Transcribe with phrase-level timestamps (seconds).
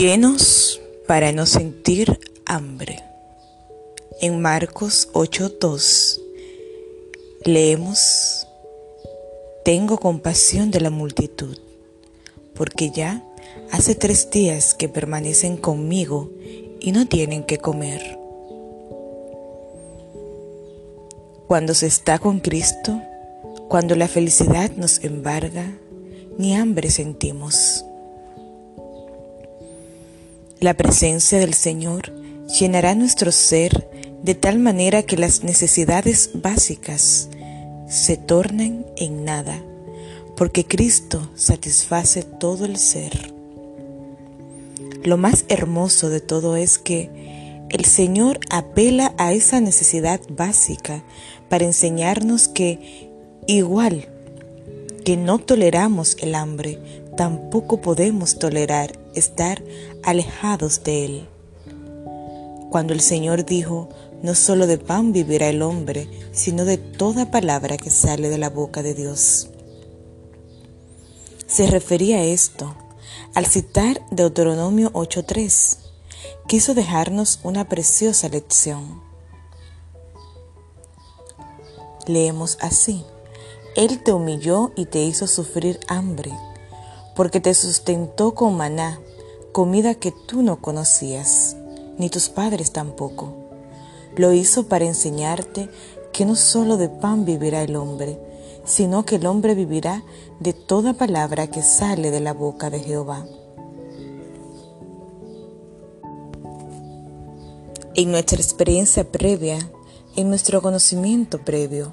[0.00, 3.04] Llenos para no sentir hambre.
[4.22, 6.18] En Marcos 8:2
[7.44, 8.46] leemos,
[9.62, 11.58] Tengo compasión de la multitud,
[12.54, 13.22] porque ya
[13.72, 16.30] hace tres días que permanecen conmigo
[16.80, 18.18] y no tienen que comer.
[21.46, 23.02] Cuando se está con Cristo,
[23.68, 25.76] cuando la felicidad nos embarga,
[26.38, 27.84] ni hambre sentimos.
[30.60, 32.12] La presencia del Señor
[32.46, 33.88] llenará nuestro ser
[34.22, 37.30] de tal manera que las necesidades básicas
[37.88, 39.58] se tornen en nada,
[40.36, 43.32] porque Cristo satisface todo el ser.
[45.02, 47.10] Lo más hermoso de todo es que
[47.70, 51.02] el Señor apela a esa necesidad básica
[51.48, 53.08] para enseñarnos que
[53.46, 54.10] igual
[55.06, 56.78] que no toleramos el hambre,
[57.16, 59.62] tampoco podemos tolerar estar
[60.02, 61.28] alejados de Él.
[62.70, 63.88] Cuando el Señor dijo,
[64.22, 68.50] no solo de pan vivirá el hombre, sino de toda palabra que sale de la
[68.50, 69.48] boca de Dios.
[71.46, 72.76] Se refería a esto
[73.34, 75.78] al citar Deuteronomio 8.3.
[76.46, 79.02] Quiso dejarnos una preciosa lección.
[82.06, 83.04] Leemos así.
[83.76, 86.32] Él te humilló y te hizo sufrir hambre,
[87.20, 88.98] porque te sustentó con maná,
[89.52, 91.54] comida que tú no conocías,
[91.98, 93.34] ni tus padres tampoco.
[94.16, 95.68] Lo hizo para enseñarte
[96.14, 98.18] que no solo de pan vivirá el hombre,
[98.64, 100.02] sino que el hombre vivirá
[100.38, 103.26] de toda palabra que sale de la boca de Jehová.
[107.96, 109.58] En nuestra experiencia previa,
[110.16, 111.92] en nuestro conocimiento previo,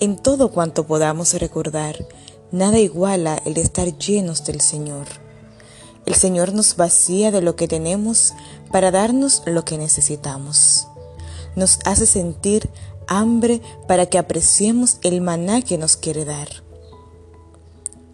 [0.00, 2.04] en todo cuanto podamos recordar,
[2.52, 5.06] nada iguala el estar llenos del Señor.
[6.06, 8.32] El Señor nos vacía de lo que tenemos
[8.70, 10.86] para darnos lo que necesitamos.
[11.56, 12.70] Nos hace sentir
[13.08, 16.48] hambre para que apreciemos el maná que nos quiere dar.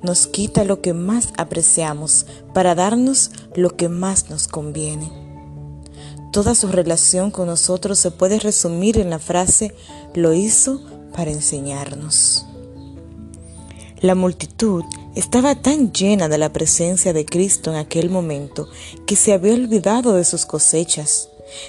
[0.03, 5.13] Nos quita lo que más apreciamos para darnos lo que más nos conviene.
[6.33, 9.75] Toda su relación con nosotros se puede resumir en la frase
[10.15, 10.81] lo hizo
[11.15, 12.47] para enseñarnos.
[14.03, 14.83] La multitud
[15.15, 18.69] estaba tan llena de la presencia de Cristo en aquel momento
[19.07, 21.29] que se había olvidado de sus cosechas,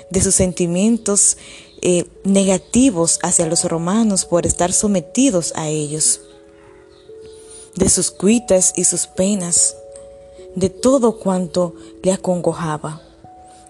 [0.09, 1.37] de sus sentimientos
[1.83, 6.21] eh, negativos hacia los romanos por estar sometidos a ellos,
[7.75, 9.75] de sus cuitas y sus penas,
[10.55, 13.03] de todo cuanto le acongojaba.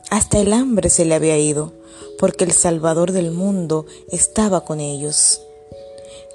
[0.09, 1.74] Hasta el hambre se le había ido,
[2.18, 5.41] porque el Salvador del mundo estaba con ellos.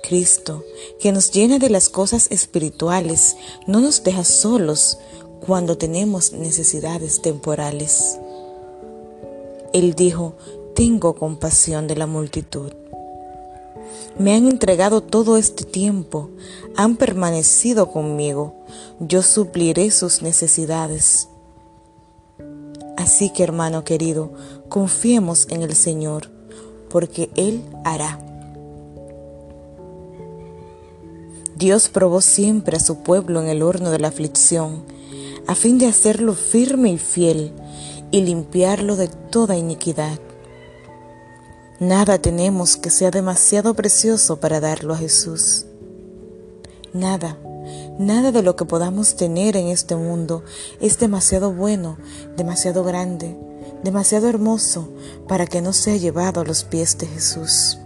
[0.02, 0.64] Cristo,
[1.00, 3.36] que nos llena de las cosas espirituales,
[3.66, 4.98] no nos deja solos
[5.40, 8.18] cuando tenemos necesidades temporales.
[9.72, 10.34] Él dijo,
[10.74, 12.72] tengo compasión de la multitud.
[14.18, 16.30] Me han entregado todo este tiempo,
[16.76, 18.54] han permanecido conmigo,
[18.98, 21.28] yo supliré sus necesidades.
[22.96, 24.32] Así que hermano querido,
[24.68, 26.30] confiemos en el Señor,
[26.90, 28.18] porque Él hará.
[31.58, 34.84] Dios probó siempre a su pueblo en el horno de la aflicción,
[35.48, 37.52] a fin de hacerlo firme y fiel
[38.12, 40.20] y limpiarlo de toda iniquidad.
[41.80, 45.66] Nada tenemos que sea demasiado precioso para darlo a Jesús.
[46.92, 47.36] Nada,
[47.98, 50.44] nada de lo que podamos tener en este mundo
[50.80, 51.98] es demasiado bueno,
[52.36, 53.36] demasiado grande,
[53.82, 54.90] demasiado hermoso
[55.26, 57.78] para que no sea llevado a los pies de Jesús.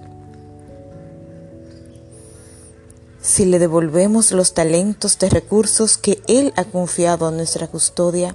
[3.23, 8.35] Si le devolvemos los talentos de recursos que Él ha confiado a nuestra custodia,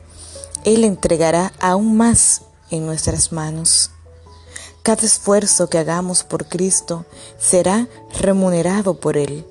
[0.63, 3.91] Él entregará aún más en nuestras manos.
[4.83, 7.05] Cada esfuerzo que hagamos por Cristo
[7.37, 7.89] será
[8.21, 9.45] remunerado por Él,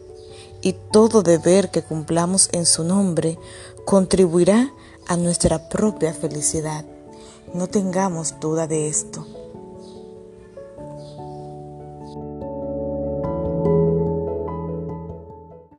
[0.62, 3.38] y todo deber que cumplamos en su nombre
[3.84, 4.72] contribuirá
[5.06, 6.86] a nuestra propia felicidad.
[7.52, 9.45] No tengamos duda de esto.